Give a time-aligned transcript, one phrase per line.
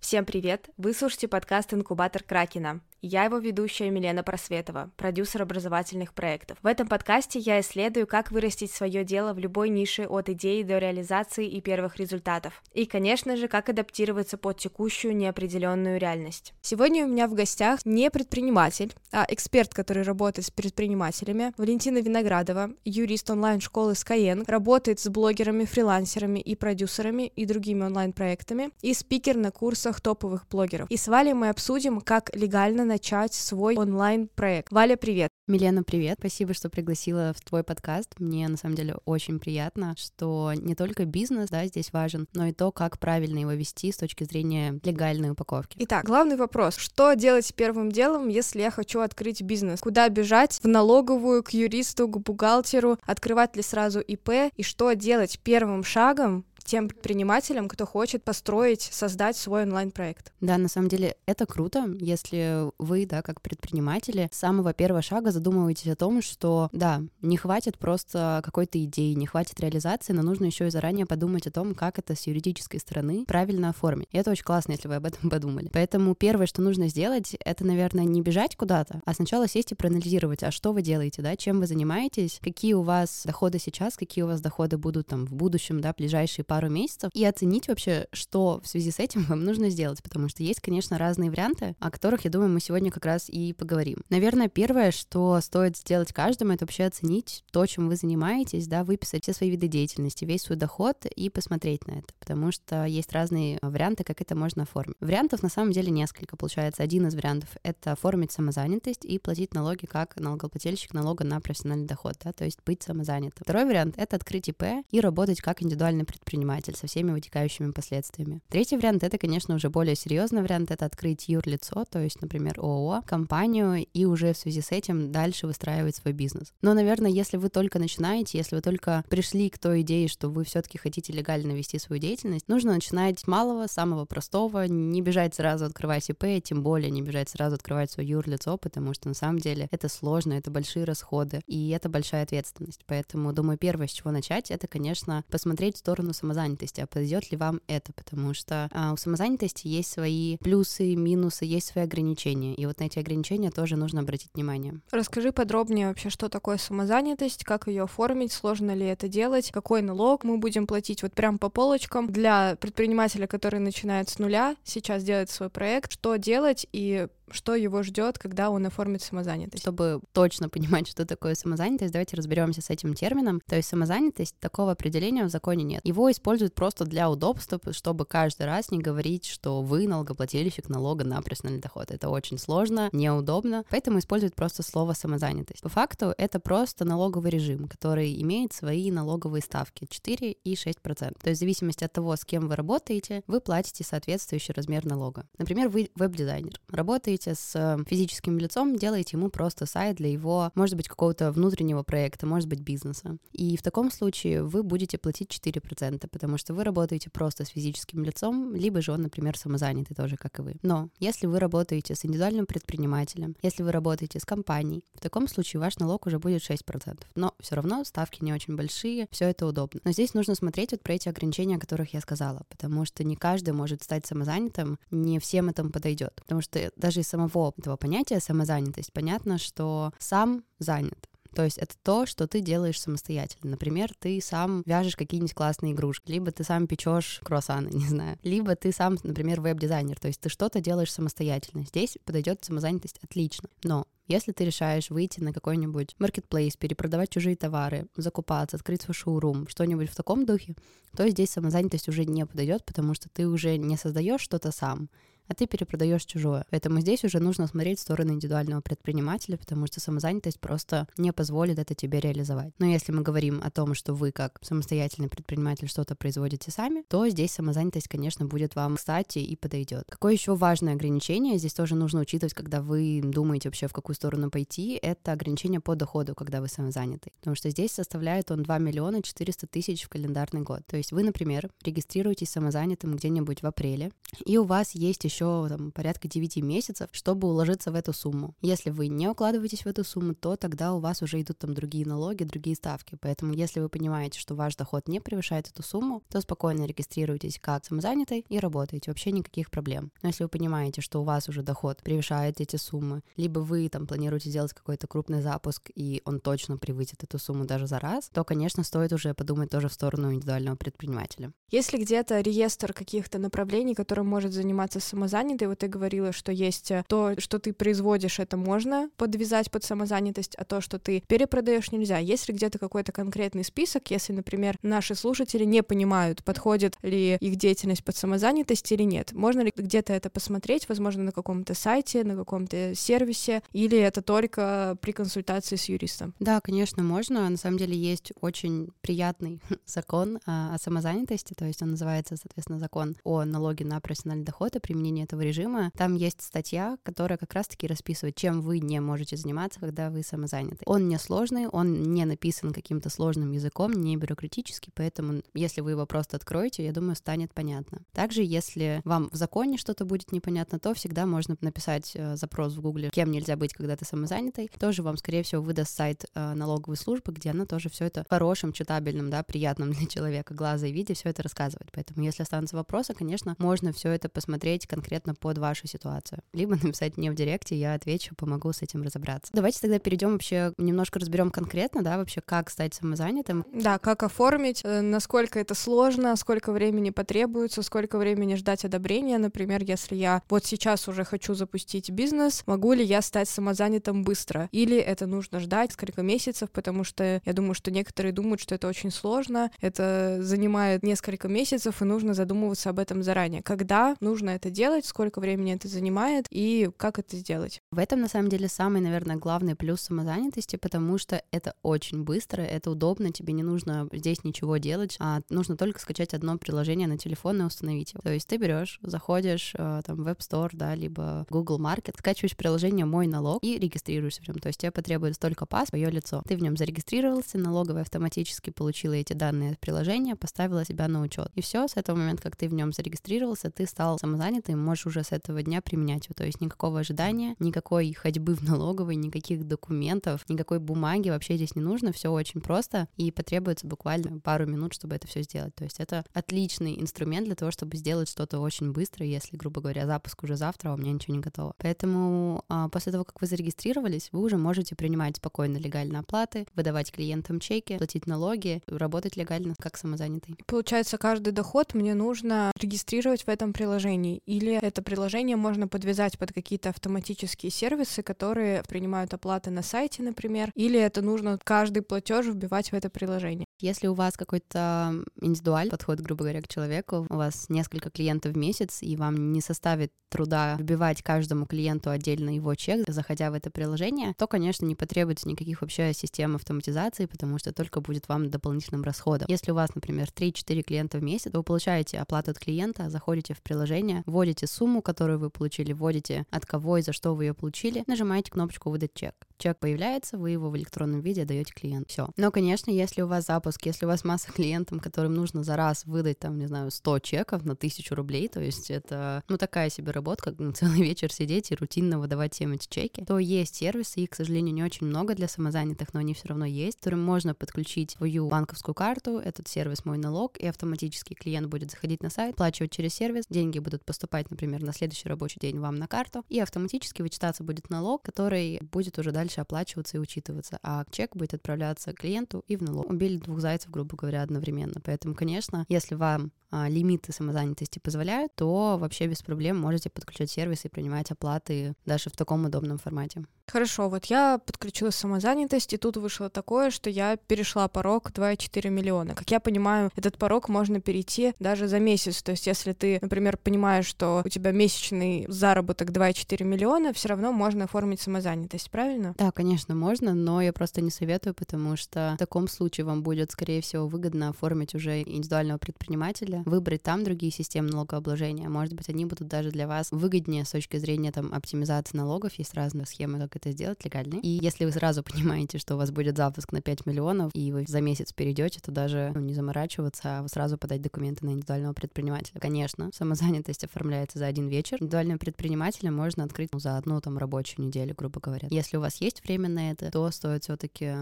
[0.00, 0.68] Всем привет!
[0.76, 2.80] Вы слушаете подкаст «Инкубатор Кракена».
[3.06, 6.56] Я его ведущая Милена Просветова, продюсер образовательных проектов.
[6.62, 10.78] В этом подкасте я исследую, как вырастить свое дело в любой нише от идеи до
[10.78, 12.62] реализации и первых результатов.
[12.72, 16.54] И, конечно же, как адаптироваться под текущую неопределенную реальность.
[16.62, 22.70] Сегодня у меня в гостях не предприниматель, а эксперт, который работает с предпринимателями, Валентина Виноградова,
[22.86, 29.50] юрист онлайн-школы Skyeng, работает с блогерами, фрилансерами и продюсерами и другими онлайн-проектами, и спикер на
[29.50, 30.90] курсах топовых блогеров.
[30.90, 34.72] И с Валей мы обсудим, как легально начать свой онлайн-проект.
[34.72, 35.28] Валя, привет!
[35.48, 36.18] Милена, привет!
[36.20, 38.14] Спасибо, что пригласила в твой подкаст.
[38.20, 42.52] Мне на самом деле очень приятно, что не только бизнес, да, здесь важен, но и
[42.52, 45.76] то, как правильно его вести с точки зрения легальной упаковки.
[45.80, 46.76] Итак, главный вопрос.
[46.76, 49.80] Что делать первым делом, если я хочу открыть бизнес?
[49.80, 50.60] Куда бежать?
[50.62, 52.98] В налоговую, к юристу, к бухгалтеру?
[53.02, 54.52] Открывать ли сразу ИП?
[54.54, 60.32] И что делать первым шагом, тем предпринимателям, кто хочет построить, создать свой онлайн-проект.
[60.40, 65.30] Да, на самом деле это круто, если вы, да, как предприниматели, с самого первого шага
[65.30, 70.46] задумываетесь о том, что, да, не хватит просто какой-то идеи, не хватит реализации, но нужно
[70.46, 74.08] еще и заранее подумать о том, как это с юридической стороны правильно оформить.
[74.10, 75.70] И это очень классно, если вы об этом подумали.
[75.72, 80.42] Поэтому первое, что нужно сделать, это, наверное, не бежать куда-то, а сначала сесть и проанализировать,
[80.42, 84.28] а что вы делаете, да, чем вы занимаетесь, какие у вас доходы сейчас, какие у
[84.28, 88.68] вас доходы будут там в будущем, да, ближайшие пару месяцев и оценить вообще, что в
[88.68, 92.30] связи с этим вам нужно сделать, потому что есть, конечно, разные варианты, о которых, я
[92.30, 93.96] думаю, мы сегодня как раз и поговорим.
[94.08, 99.24] Наверное, первое, что стоит сделать каждому, это вообще оценить то, чем вы занимаетесь, да, выписать
[99.24, 103.58] все свои виды деятельности, весь свой доход и посмотреть на это, потому что есть разные
[103.60, 104.96] варианты, как это можно оформить.
[105.00, 106.84] Вариантов на самом деле несколько, получается.
[106.84, 112.14] Один из вариантов— это оформить самозанятость и платить налоги как налогоплательщик налога на профессиональный доход,
[112.22, 113.42] да, то есть быть самозанятым.
[113.42, 118.40] Второй вариант— это открыть ИП и работать как индивидуальный предприниматель предприниматель со всеми вытекающими последствиями.
[118.48, 123.02] Третий вариант— это, конечно, уже более серьезный вариант, это открыть юрлицо, то есть, например, ООО,
[123.06, 126.52] компанию, и уже в связи с этим дальше выстраивать свой бизнес.
[126.62, 130.44] Но, наверное, если вы только начинаете, если вы только пришли к той идее, что вы
[130.44, 135.64] все-таки хотите легально вести свою деятельность, нужно начинать с малого, самого простого, не бежать сразу
[135.64, 139.68] открывать ИП, тем более не бежать сразу открывать свое юрлицо, потому что на самом деле
[139.70, 142.82] это сложно, это большие расходы, и это большая ответственность.
[142.86, 147.30] Поэтому, думаю, первое, с чего начать, это, конечно, посмотреть в сторону самозанятости самозанятости, а подойдет
[147.30, 152.54] ли вам это, потому что а, у самозанятости есть свои плюсы, минусы, есть свои ограничения,
[152.54, 154.80] и вот на эти ограничения тоже нужно обратить внимание.
[154.90, 160.24] Расскажи подробнее вообще, что такое самозанятость, как ее оформить, сложно ли это делать, какой налог
[160.24, 162.10] мы будем платить, вот прям по полочкам.
[162.10, 167.82] Для предпринимателя, который начинает с нуля, сейчас делает свой проект, что делать и что его
[167.82, 169.62] ждет, когда он оформит самозанятость.
[169.62, 173.40] Чтобы точно понимать, что такое самозанятость, давайте разберемся с этим термином.
[173.46, 175.80] То есть самозанятость, такого определения в законе нет.
[175.84, 181.20] Его используют просто для удобства, чтобы каждый раз не говорить, что вы налогоплательщик налога на
[181.22, 181.90] профессиональный доход.
[181.90, 185.62] Это очень сложно, неудобно, поэтому используют просто слово самозанятость.
[185.62, 190.74] По факту это просто налоговый режим, который имеет свои налоговые ставки 4 и 6%.
[190.84, 195.26] То есть в зависимости от того, с кем вы работаете, вы платите соответствующий размер налога.
[195.38, 200.50] Например, вы веб-дизайнер, работаете работаете с э, физическим лицом, делаете ему просто сайт для его,
[200.54, 203.16] может быть, какого-то внутреннего проекта, может быть, бизнеса.
[203.32, 208.04] И в таком случае вы будете платить 4%, потому что вы работаете просто с физическим
[208.04, 210.56] лицом, либо же он, например, самозанятый тоже, как и вы.
[210.62, 215.60] Но если вы работаете с индивидуальным предпринимателем, если вы работаете с компанией, в таком случае
[215.60, 216.98] ваш налог уже будет 6%.
[217.14, 219.80] Но все равно ставки не очень большие, все это удобно.
[219.84, 223.16] Но здесь нужно смотреть вот про эти ограничения, о которых я сказала, потому что не
[223.16, 226.14] каждый может стать самозанятым, не всем этому подойдет.
[226.24, 231.08] Потому что даже самого этого понятия самозанятость понятно, что сам занят.
[231.34, 233.50] То есть это то, что ты делаешь самостоятельно.
[233.50, 238.54] Например, ты сам вяжешь какие-нибудь классные игрушки, либо ты сам печешь круассаны, не знаю, либо
[238.54, 241.64] ты сам, например, веб-дизайнер, то есть ты что-то делаешь самостоятельно.
[241.64, 243.48] Здесь подойдет самозанятость отлично.
[243.64, 249.48] Но если ты решаешь выйти на какой-нибудь маркетплейс, перепродавать чужие товары, закупаться, открыть свой шоурум,
[249.48, 250.54] что-нибудь в таком духе,
[250.94, 254.88] то здесь самозанятость уже не подойдет, потому что ты уже не создаешь что-то сам,
[255.28, 256.44] а ты перепродаешь чужое.
[256.50, 261.58] Поэтому здесь уже нужно смотреть в сторону индивидуального предпринимателя, потому что самозанятость просто не позволит
[261.58, 262.52] это тебе реализовать.
[262.58, 267.08] Но если мы говорим о том, что вы как самостоятельный предприниматель что-то производите сами, то
[267.08, 269.84] здесь самозанятость, конечно, будет вам кстати и подойдет.
[269.88, 274.30] Какое еще важное ограничение здесь тоже нужно учитывать, когда вы думаете вообще в какую сторону
[274.30, 277.12] пойти, это ограничение по доходу, когда вы самозанятый.
[277.20, 280.60] Потому что здесь составляет он 2 миллиона 400 тысяч в календарный год.
[280.66, 283.92] То есть вы, например, регистрируетесь самозанятым где-нибудь в апреле,
[284.24, 288.34] и у вас есть еще еще там порядка 9 месяцев, чтобы уложиться в эту сумму.
[288.42, 291.86] Если вы не укладываетесь в эту сумму, то тогда у вас уже идут там другие
[291.86, 292.96] налоги, другие ставки.
[293.00, 297.64] Поэтому если вы понимаете, что ваш доход не превышает эту сумму, то спокойно регистрируйтесь как
[297.64, 298.90] самозанятый и работаете.
[298.90, 299.92] Вообще никаких проблем.
[300.02, 303.86] Но если вы понимаете, что у вас уже доход превышает эти суммы, либо вы там
[303.86, 308.24] планируете сделать какой-то крупный запуск, и он точно превысит эту сумму даже за раз, то,
[308.24, 311.32] конечно, стоит уже подумать тоже в сторону индивидуального предпринимателя.
[311.50, 315.03] Если где-то реестр каких-то направлений, которым может заниматься самозанятый,
[315.48, 320.34] вот ты говорила, что есть э, то, что ты производишь, это можно подвязать под самозанятость,
[320.36, 321.98] а то, что ты перепродаешь, нельзя.
[321.98, 327.36] Есть ли где-то какой-то конкретный список, если, например, наши слушатели не понимают, подходит ли их
[327.36, 329.12] деятельность под самозанятость или нет?
[329.12, 334.76] Можно ли где-то это посмотреть, возможно, на каком-то сайте, на каком-то сервисе, или это только
[334.80, 336.14] при консультации с юристом?
[336.20, 337.28] Да, конечно, можно.
[337.28, 342.58] На самом деле есть очень приятный закон а, о самозанятости, то есть он называется, соответственно,
[342.58, 345.70] закон о налоге на профессиональный доход и применении этого режима.
[345.76, 350.58] Там есть статья, которая как раз-таки расписывает, чем вы не можете заниматься, когда вы самозаняты.
[350.66, 355.86] Он не сложный, он не написан каким-то сложным языком, не бюрократический, поэтому если вы его
[355.86, 357.82] просто откроете, я думаю, станет понятно.
[357.92, 362.60] Также, если вам в законе что-то будет непонятно, то всегда можно написать э, запрос в
[362.60, 364.50] Гугле, кем нельзя быть, когда ты самозанятый.
[364.58, 368.52] Тоже вам, скорее всего, выдаст сайт э, налоговой службы, где она тоже все это хорошим,
[368.52, 371.70] читабельным, да, приятным для человека глаза и виде все это рассказывает.
[371.72, 374.83] Поэтому, если останутся вопросы, конечно, можно все это посмотреть конкретно
[375.20, 376.20] под вашу ситуацию.
[376.32, 379.32] Либо написать мне в директе, я отвечу, помогу с этим разобраться.
[379.32, 383.44] Давайте тогда перейдем вообще, немножко разберем конкретно, да, вообще, как стать самозанятым.
[383.52, 389.18] Да, как оформить, э, насколько это сложно, сколько времени потребуется, сколько времени ждать одобрения.
[389.18, 394.48] Например, если я вот сейчас уже хочу запустить бизнес, могу ли я стать самозанятым быстро?
[394.50, 398.68] Или это нужно ждать несколько месяцев, потому что я думаю, что некоторые думают, что это
[398.68, 403.42] очень сложно, это занимает несколько месяцев, и нужно задумываться об этом заранее.
[403.42, 407.60] Когда нужно это делать, сколько времени это занимает и как это сделать?
[407.70, 412.42] В этом, на самом деле, самый, наверное, главный плюс самозанятости, потому что это очень быстро,
[412.42, 416.98] это удобно, тебе не нужно здесь ничего делать, а нужно только скачать одно приложение на
[416.98, 418.00] телефон и установить его.
[418.02, 422.36] То есть ты берешь, заходишь э, там в App Store, да, либо Google Market, скачиваешь
[422.36, 424.38] приложение «Мой налог» и регистрируешься в нем.
[424.38, 426.22] То есть тебе потребуется только пас, свое лицо.
[426.26, 431.30] Ты в нем зарегистрировался, налоговая автоматически получила эти данные от приложения, поставила тебя на учет.
[431.34, 435.04] И все, с этого момента, как ты в нем зарегистрировался, ты стал самозанятым, можешь уже
[435.04, 436.14] с этого дня применять его.
[436.16, 441.62] То есть никакого ожидания, никакой ходьбы в налоговой, никаких документов, никакой бумаги вообще здесь не
[441.62, 445.54] нужно, все очень просто и потребуется буквально пару минут, чтобы это все сделать.
[445.54, 449.86] То есть это отличный инструмент для того, чтобы сделать что-то очень быстро, если, грубо говоря,
[449.86, 451.54] запуск уже завтра, а у меня ничего не готово.
[451.58, 456.92] Поэтому а, после того, как вы зарегистрировались, вы уже можете принимать спокойно легальные оплаты, выдавать
[456.92, 460.36] клиентам чеки, платить налоги, работать легально как самозанятый.
[460.46, 466.32] Получается, каждый доход мне нужно регистрировать в этом приложении, или это приложение можно подвязать под
[466.32, 472.70] какие-то автоматические сервисы, которые принимают оплаты на сайте, например, или это нужно каждый платеж вбивать
[472.70, 473.46] в это приложение.
[473.60, 478.36] Если у вас какой-то индивидуаль подход, грубо говоря, к человеку, у вас несколько клиентов в
[478.36, 483.50] месяц, и вам не составит труда вбивать каждому клиенту отдельно его чек, заходя в это
[483.50, 488.84] приложение, то, конечно, не потребуется никаких вообще систем автоматизации, потому что только будет вам дополнительным
[488.84, 489.26] расходом.
[489.28, 493.42] Если у вас, например, 3-4 клиента в месяц, вы получаете оплату от клиента, заходите в
[493.42, 497.84] приложение, вводите сумму, которую вы получили, вводите от кого и за что вы ее получили,
[497.86, 499.14] нажимаете кнопочку «Выдать чек».
[499.38, 501.88] Чек появляется, вы его в электронном виде даете клиенту.
[501.88, 502.08] Все.
[502.16, 505.84] Но, конечно, если у вас запуск, если у вас масса клиентов, которым нужно за раз
[505.84, 509.92] выдать, там, не знаю, 100 чеков на тысячу рублей, то есть это, ну, такая себе
[509.92, 514.00] работа, как на целый вечер сидеть и рутинно выдавать всем эти чеки, то есть сервисы,
[514.00, 517.34] их, к сожалению, не очень много для самозанятых, но они все равно есть, которым можно
[517.34, 522.36] подключить свою банковскую карту, этот сервис «Мой налог», и автоматически клиент будет заходить на сайт,
[522.36, 526.40] плачивать через сервис, деньги будут поступать, например, на следующий рабочий день вам на карту, и
[526.40, 531.92] автоматически вычитаться будет налог, который будет уже дальше оплачиваться и учитываться, а чек будет отправляться
[531.92, 532.88] клиенту и в налог.
[532.88, 534.80] Убили двух зайцев, грубо говоря, одновременно.
[534.82, 540.64] Поэтому, конечно, если вам а, лимиты самозанятости позволяют, то вообще без проблем можете подключать сервис
[540.64, 543.24] и принимать оплаты даже в таком удобном формате.
[543.48, 549.14] Хорошо, вот я подключила самозанятость, и тут вышло такое, что я перешла порог 2,4 миллиона.
[549.16, 552.22] Как я понимаю, этот порог можно перейти даже за месяц.
[552.22, 557.32] То есть, если ты, например, понимаешь, что у тебя месячный заработок 2,4 миллиона, все равно
[557.32, 559.13] можно оформить самозанятость, правильно?
[559.16, 563.30] Да, конечно, можно, но я просто не советую, потому что в таком случае вам будет,
[563.30, 568.48] скорее всего, выгодно оформить уже индивидуального предпринимателя, выбрать там другие системы налогообложения.
[568.48, 572.32] Может быть, они будут даже для вас выгоднее с точки зрения там оптимизации налогов.
[572.34, 574.20] Есть разные схемы, как это сделать легальные.
[574.20, 577.64] И если вы сразу понимаете, что у вас будет запуск на 5 миллионов, и вы
[577.68, 582.40] за месяц перейдете, то даже ну, не заморачиваться, а сразу подать документы на индивидуального предпринимателя.
[582.40, 584.78] Конечно, самозанятость оформляется за один вечер.
[584.80, 588.48] Индивидуального предпринимателя можно открыть ну, за одну там рабочую неделю, грубо говоря.
[588.50, 590.92] Если у вас есть время на это, то стоит все-таки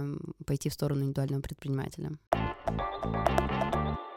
[0.45, 2.13] пойти в сторону индивидуального предпринимателя.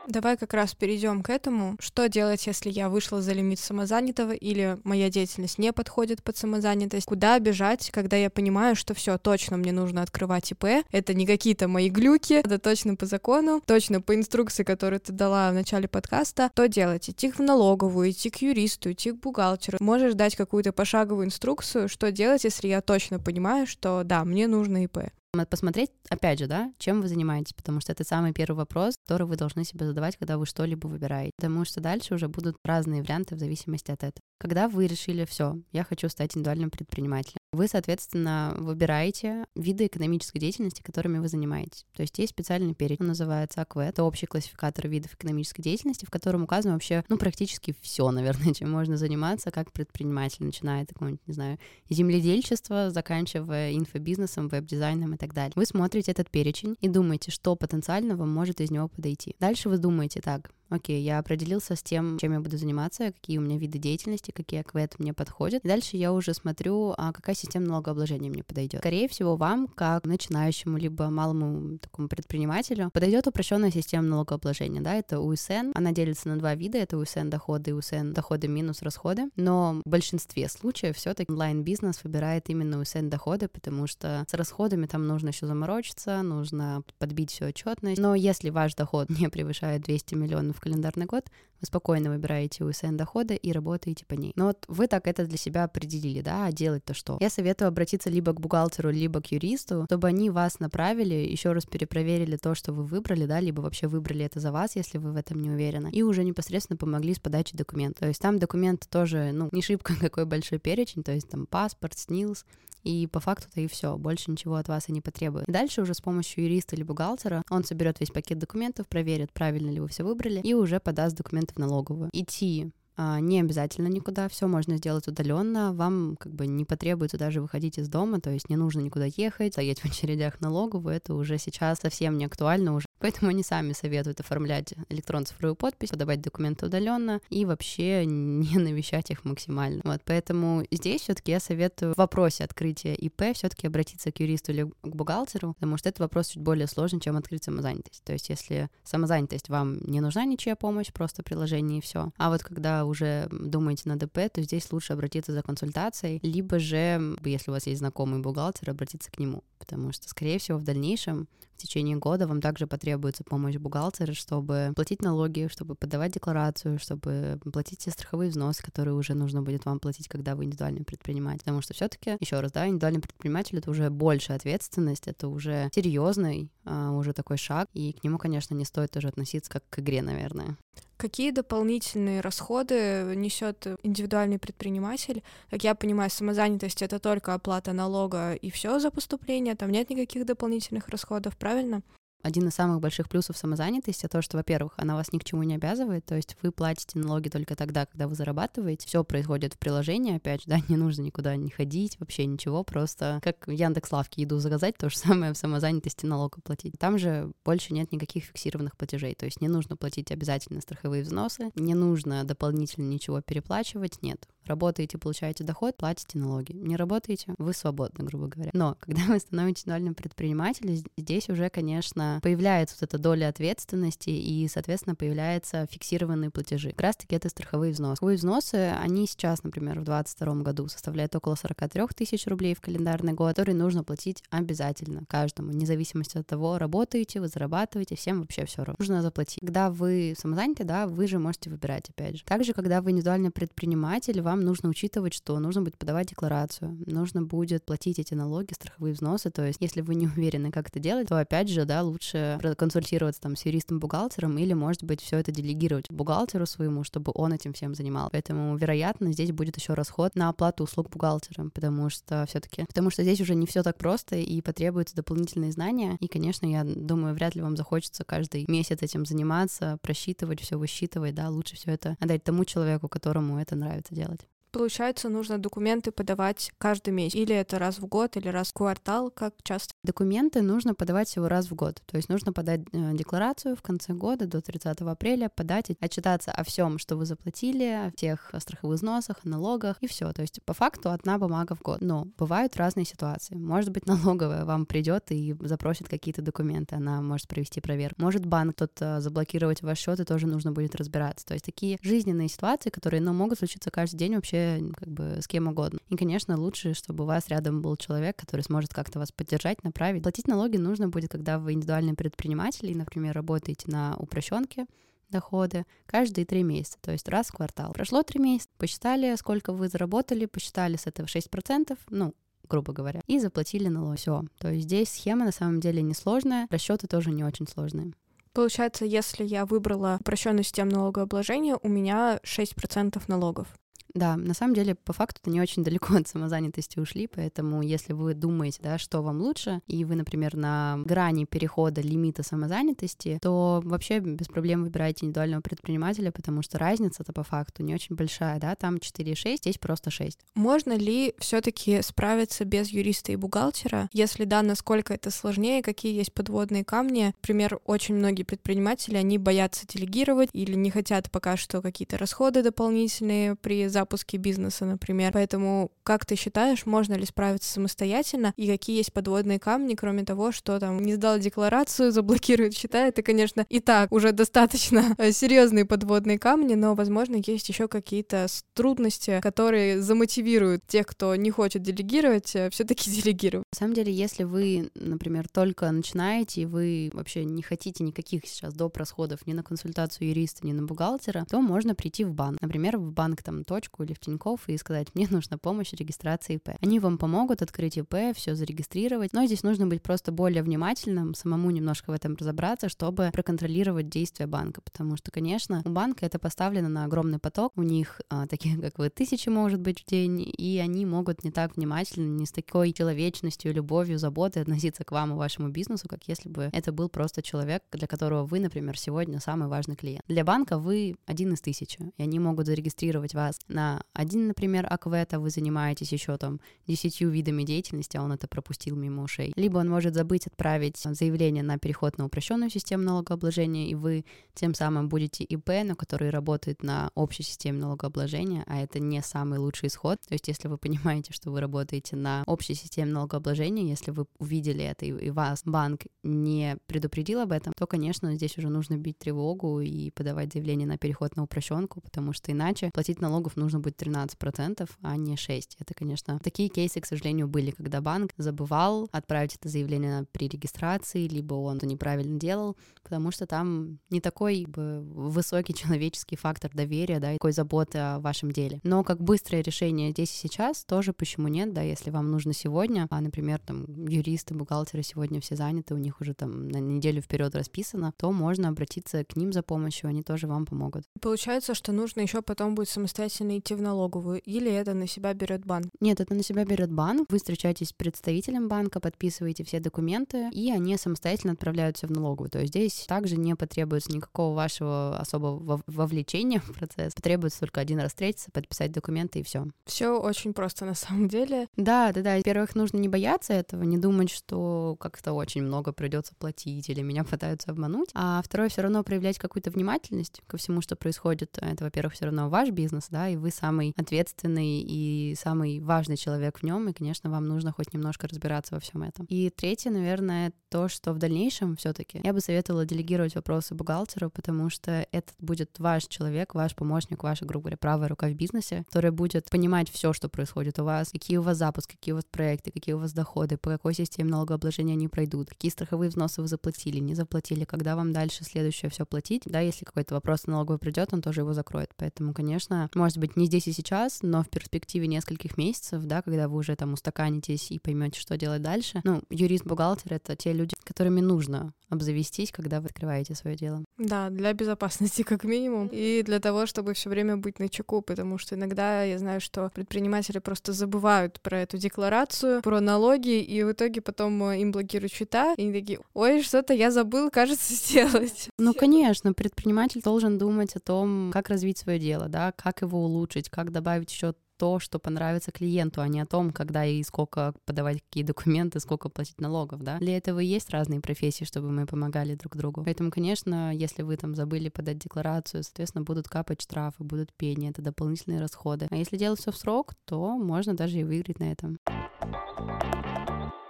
[0.07, 1.75] Давай как раз перейдем к этому.
[1.79, 7.07] Что делать, если я вышла за лимит самозанятого или моя деятельность не подходит под самозанятость?
[7.07, 10.85] Куда бежать, когда я понимаю, что все точно мне нужно открывать ИП?
[10.91, 15.49] Это не какие-то мои глюки, это точно по закону, точно по инструкции, которую ты дала
[15.49, 16.49] в начале подкаста.
[16.53, 17.09] Что делать?
[17.09, 19.77] Идти в налоговую, идти к юристу, идти к бухгалтеру.
[19.81, 24.83] Можешь дать какую-то пошаговую инструкцию, что делать, если я точно понимаю, что да, мне нужно
[24.83, 24.99] ИП
[25.45, 29.35] посмотреть, опять же, да, чем вы занимаетесь, потому что это самый первый вопрос, который вы
[29.35, 31.31] должны себе задавать, когда вы что-либо выбираете.
[31.35, 34.21] Потому что дальше уже будут разные варианты в зависимости от этого.
[34.39, 40.81] Когда вы решили, все, я хочу стать индивидуальным предпринимателем, вы, соответственно, выбираете виды экономической деятельности,
[40.81, 41.85] которыми вы занимаетесь.
[41.95, 46.09] То есть есть специальный перечень, он называется АКВ, это общий классификатор видов экономической деятельности, в
[46.09, 51.25] котором указано вообще, ну, практически все, наверное, чем можно заниматься как предприниматель, начиная от какого-нибудь,
[51.27, 51.57] не знаю,
[51.89, 55.53] земледельчества, заканчивая инфобизнесом, веб-дизайном и так далее.
[55.55, 59.35] Вы смотрите этот перечень и думаете, что потенциально вам может из него подойти.
[59.39, 63.41] Дальше вы думаете, так, окей, я определился с тем, чем я буду заниматься, какие у
[63.41, 65.63] меня виды деятельности, какие аквет мне подходят.
[65.63, 68.81] И дальше я уже смотрю, а какая система налогообложения мне подойдет.
[68.81, 75.19] Скорее всего, вам, как начинающему либо малому такому предпринимателю, подойдет упрощенная система налогообложения, да, это
[75.19, 75.71] УСН.
[75.73, 79.29] Она делится на два вида, это УСН доходы и УСН доходы минус расходы.
[79.35, 85.07] Но в большинстве случаев все-таки онлайн-бизнес выбирает именно УСН доходы, потому что с расходами там
[85.07, 88.01] нужно еще заморочиться, нужно подбить всю отчетность.
[88.01, 91.25] Но если ваш доход не превышает 200 миллионов в календарный год,
[91.61, 94.33] вы спокойно выбираете УСН дохода и работаете по ней.
[94.35, 97.17] Но вот вы так это для себя определили, да, а делать-то что?
[97.21, 101.65] Я советую обратиться либо к бухгалтеру, либо к юристу, чтобы они вас направили, еще раз
[101.65, 105.15] перепроверили то, что вы выбрали, да, либо вообще выбрали это за вас, если вы в
[105.15, 107.99] этом не уверены, и уже непосредственно помогли с подачей документов.
[107.99, 111.97] То есть там документы тоже, ну, не шибко какой большой перечень, то есть там паспорт,
[111.97, 112.45] СНИЛС,
[112.85, 115.47] и по факту-то и все, больше ничего от вас и не потребует.
[115.47, 119.79] Дальше уже с помощью юриста или бухгалтера он соберет весь пакет документов, проверит, правильно ли
[119.79, 122.09] вы все выбрали, и уже подаст документы в налоговую.
[122.13, 127.41] Идти а, не обязательно никуда, все можно сделать удаленно, вам как бы не потребуется даже
[127.41, 131.37] выходить из дома, то есть не нужно никуда ехать, стоять в очередях налоговую, это уже
[131.37, 137.21] сейчас совсем не актуально, уже Поэтому они сами советуют оформлять электронно-цифровую подпись, подавать документы удаленно
[137.29, 139.81] и вообще не навещать их максимально.
[139.83, 144.63] Вот, поэтому здесь все-таки я советую в вопросе открытия ИП все-таки обратиться к юристу или
[144.63, 148.03] к бухгалтеру, потому что этот вопрос чуть более сложный, чем открыть самозанятость.
[148.03, 152.11] То есть, если самозанятость вам не нужна ничья помощь, просто приложение и все.
[152.17, 157.15] А вот когда уже думаете на ДП, то здесь лучше обратиться за консультацией, либо же,
[157.23, 161.27] если у вас есть знакомый бухгалтер, обратиться к нему, потому что, скорее всего, в дальнейшем
[161.55, 167.39] в течение года вам также потребуется помощь бухгалтера, чтобы платить налоги, чтобы подавать декларацию, чтобы
[167.51, 171.39] платить все страховые взносы, которые уже нужно будет вам платить, когда вы индивидуальный предприниматель.
[171.39, 176.51] Потому что все-таки, еще раз, да, индивидуальный предприниматель это уже больше ответственность, это уже серьезный
[176.65, 180.01] а, уже такой шаг, и к нему, конечно, не стоит тоже относиться как к игре,
[180.01, 180.57] наверное.
[181.05, 185.21] Какие дополнительные расходы несет индивидуальный предприниматель?
[185.51, 190.25] Как я понимаю, самозанятость это только оплата налога и все за поступление, там нет никаких
[190.25, 191.83] дополнительных расходов, правильно?
[192.25, 195.53] Один из самых больших плюсов самозанятости то, что, во-первых, она вас ни к чему не
[195.53, 198.87] обязывает, то есть вы платите налоги только тогда, когда вы зарабатываете.
[198.87, 203.19] Все происходит в приложении, опять же, да, не нужно никуда не ходить, вообще ничего, просто
[203.21, 206.73] как в Яндекс Лавке еду заказать, то же самое в самозанятости налог платить.
[206.79, 211.51] Там же больше нет никаких фиксированных платежей, то есть не нужно платить обязательно страховые взносы,
[211.53, 214.27] не нужно дополнительно ничего переплачивать, нет.
[214.45, 216.53] Работаете, получаете доход, платите налоги.
[216.53, 218.51] Не работаете, вы свободны, грубо говоря.
[218.53, 224.47] Но когда вы становитесь индивидуальным предпринимателем, здесь уже, конечно, появляется вот эта доля ответственности и,
[224.47, 226.69] соответственно, появляются фиксированные платежи.
[226.71, 227.95] Как раз-таки это страховые взносы.
[227.95, 233.13] Страховые взносы, они сейчас, например, в 2022 году составляют около 43 тысяч рублей в календарный
[233.13, 238.45] год, которые нужно платить обязательно каждому, вне зависимости от того, работаете вы, зарабатываете, всем вообще
[238.45, 238.75] все равно.
[238.79, 239.39] Нужно заплатить.
[239.39, 242.23] Когда вы самозаняты, да, вы же можете выбирать, опять же.
[242.25, 247.23] Также, когда вы индивидуальный предприниматель, вам вам нужно учитывать, что нужно будет подавать декларацию, нужно
[247.23, 249.31] будет платить эти налоги, страховые взносы.
[249.31, 253.21] То есть, если вы не уверены, как это делать, то опять же, да, лучше консультироваться
[253.21, 257.73] там с юристом-бухгалтером или, может быть, все это делегировать бухгалтеру своему, чтобы он этим всем
[257.75, 258.09] занимал.
[258.11, 263.03] Поэтому, вероятно, здесь будет еще расход на оплату услуг бухгалтера, потому что все-таки, потому что
[263.03, 265.97] здесь уже не все так просто и потребуются дополнительные знания.
[266.01, 271.15] И, конечно, я думаю, вряд ли вам захочется каждый месяц этим заниматься, просчитывать, все высчитывать,
[271.15, 274.24] да, лучше все это отдать тому человеку, которому это нравится делать.
[274.55, 277.15] Получается, нужно документы подавать каждый месяц.
[277.15, 279.73] Или это раз в год, или раз в квартал, как часто?
[279.83, 281.81] Документы нужно подавать всего раз в год.
[281.85, 286.45] То есть нужно подать э, декларацию в конце года до 30 апреля, подать, отчитаться о
[286.45, 290.13] всем, что вы заплатили, о тех страховых взносах, налогах и все.
[290.13, 291.81] То есть по факту одна бумага в год.
[291.81, 293.35] Но бывают разные ситуации.
[293.35, 298.01] Может быть, налоговая вам придет и запросит какие-то документы, она может провести проверку.
[298.01, 301.25] Может банк тот э, заблокировать ваш счет, и тоже нужно будет разбираться.
[301.25, 304.44] То есть такие жизненные ситуации, которые ну, могут случиться каждый день вообще
[304.75, 305.79] как бы с кем угодно.
[305.89, 310.03] И, конечно, лучше, чтобы у вас рядом был человек, который сможет как-то вас поддержать, направить.
[310.03, 314.65] Платить налоги нужно будет, когда вы индивидуальный предприниматель и, например, работаете на упрощенке,
[315.09, 317.73] доходы каждые три месяца, то есть раз в квартал.
[317.73, 322.13] Прошло три месяца, посчитали, сколько вы заработали, посчитали с этого 6%, ну,
[322.49, 323.97] грубо говоря, и заплатили налог.
[323.97, 324.23] Все.
[324.39, 327.93] То есть здесь схема на самом деле несложная, расчеты тоже не очень сложные.
[328.33, 333.47] Получается, если я выбрала упрощенную систему налогообложения, у меня 6% налогов.
[333.95, 337.93] Да, на самом деле, по факту, это не очень далеко от самозанятости ушли, поэтому если
[337.93, 343.61] вы думаете, да, что вам лучше, и вы, например, на грани перехода лимита самозанятости, то
[343.63, 348.55] вообще без проблем выбирайте индивидуального предпринимателя, потому что разница-то по факту не очень большая, да,
[348.55, 350.19] там 4,6, здесь просто 6.
[350.35, 353.89] Можно ли все таки справиться без юриста и бухгалтера?
[353.93, 357.13] Если да, насколько это сложнее, какие есть подводные камни?
[357.21, 363.35] Например, очень многие предприниматели, они боятся делегировать или не хотят пока что какие-то расходы дополнительные
[363.35, 365.11] при запуске запуске бизнеса, например.
[365.13, 370.31] Поэтому как ты считаешь, можно ли справиться самостоятельно и какие есть подводные камни, кроме того,
[370.31, 376.17] что там не сдал декларацию, заблокируют счета, это, конечно, и так уже достаточно серьезные подводные
[376.17, 378.25] камни, но, возможно, есть еще какие-то
[378.55, 383.45] трудности, которые замотивируют тех, кто не хочет делегировать, э, все-таки делегировать.
[383.53, 388.55] На самом деле, если вы, например, только начинаете, и вы вообще не хотите никаких сейчас
[388.55, 388.77] доп.
[388.77, 392.41] расходов ни на консультацию юриста, ни на бухгалтера, то можно прийти в банк.
[392.41, 396.49] Например, в банк там точку или в Тинькофф и сказать, мне нужна помощь регистрации ИП.
[396.61, 401.51] Они вам помогут открыть ИП, все зарегистрировать, но здесь нужно быть просто более внимательным, самому
[401.51, 406.69] немножко в этом разобраться, чтобы проконтролировать действия банка, потому что, конечно, у банка это поставлено
[406.69, 410.59] на огромный поток, у них а, таких, как вы, тысячи может быть в день, и
[410.59, 415.15] они могут не так внимательно, не с такой человечностью, любовью, заботой относиться к вам и
[415.15, 419.47] вашему бизнесу, как если бы это был просто человек, для которого вы, например, сегодня самый
[419.47, 420.03] важный клиент.
[420.07, 425.19] Для банка вы один из тысячи, и они могут зарегистрировать вас на один, например, аквета,
[425.19, 429.31] вы занимаетесь еще там десятью видами деятельности, а он это пропустил мимо ушей.
[429.35, 434.53] Либо он может забыть отправить заявление на переход на упрощенную систему налогообложения, и вы тем
[434.53, 439.67] самым будете ИП, но который работает на общей системе налогообложения, а это не самый лучший
[439.67, 439.99] исход.
[440.07, 444.63] То есть если вы понимаете, что вы работаете на общей системе налогообложения, если вы увидели
[444.63, 449.61] это, и вас банк не предупредил об этом, то, конечно, здесь уже нужно бить тревогу
[449.61, 453.75] и подавать заявление на переход на упрощенку, потому что иначе платить налогов нужно должно быть
[453.75, 455.41] 13%, а не 6%.
[455.59, 461.07] Это, конечно, такие кейсы, к сожалению, были, когда банк забывал отправить это заявление при регистрации,
[461.07, 467.11] либо он это неправильно делал, потому что там не такой высокий человеческий фактор доверия, да,
[467.11, 468.59] и такой заботы о вашем деле.
[468.63, 472.87] Но как быстрое решение здесь и сейчас тоже почему нет, да, если вам нужно сегодня,
[472.89, 477.35] а, например, там юристы, бухгалтеры сегодня все заняты, у них уже там на неделю вперед
[477.35, 480.83] расписано, то можно обратиться к ним за помощью, они тоже вам помогут.
[481.01, 485.45] Получается, что нужно еще потом будет самостоятельно идти в налоговую, или это на себя берет
[485.45, 485.67] банк?
[485.79, 487.07] Нет, это на себя берет банк.
[487.09, 492.29] Вы встречаетесь с представителем банка, подписываете все документы, и они самостоятельно отправляются в налоговую.
[492.29, 496.93] То есть здесь также не потребуется никакого вашего особого вовлечения в процесс.
[496.93, 499.45] Потребуется только один раз встретиться, подписать документы и все.
[499.65, 501.47] Все очень просто на самом деле.
[501.55, 502.17] Да, да, да.
[502.17, 507.03] Во-первых, нужно не бояться этого, не думать, что как-то очень много придется платить или меня
[507.03, 507.89] пытаются обмануть.
[507.93, 511.37] А второе, все равно проявлять какую-то внимательность ко всему, что происходит.
[511.41, 516.39] Это, во-первых, все равно ваш бизнес, да, и вы самый ответственный и самый важный человек
[516.39, 519.05] в нем, и, конечно, вам нужно хоть немножко разбираться во всем этом.
[519.07, 524.49] И третье, наверное, то, что в дальнейшем все-таки я бы советовала делегировать вопросы бухгалтеру, потому
[524.49, 528.91] что это будет ваш человек, ваш помощник, ваша, грубо говоря, правая рука в бизнесе, который
[528.91, 532.51] будет понимать все, что происходит у вас, какие у вас запуски, какие у вас проекты,
[532.51, 536.79] какие у вас доходы, по какой системе налогообложения они пройдут, какие страховые взносы вы заплатили,
[536.79, 539.23] не заплатили, когда вам дальше следующее все платить.
[539.25, 541.71] Да, если какой-то вопрос налоговый придет, он тоже его закроет.
[541.75, 546.27] Поэтому, конечно, может быть, не здесь и сейчас, но в перспективе нескольких месяцев, да, когда
[546.27, 548.81] вы уже там устаканитесь и поймете, что делать дальше.
[548.83, 553.63] Ну, юрист-бухгалтер— это те люди, которыми нужно обзавестись, когда вы открываете свое дело.
[553.77, 558.17] Да, для безопасности как минимум, и для того, чтобы все время быть на чеку, потому
[558.17, 563.51] что иногда я знаю, что предприниматели просто забывают про эту декларацию, про налоги, и в
[563.51, 568.29] итоге потом э, им блокируют счета, и они такие, ой, что-то я забыл, кажется, сделать.
[568.37, 573.29] Ну, конечно, предприниматель должен думать о том, как развить свое дело, да, как его улучшить,
[573.29, 577.81] как добавить еще то, что понравится клиенту, а не о том, когда и сколько подавать
[577.81, 579.77] какие документы, сколько платить налогов, да.
[579.79, 582.63] Для этого и есть разные профессии, чтобы мы помогали друг другу.
[582.63, 587.61] Поэтому, конечно, если вы там забыли подать декларацию, соответственно, будут капать штрафы, будут пени, это
[587.61, 588.67] дополнительные расходы.
[588.69, 591.59] А если делать все в срок, то можно даже и выиграть на этом.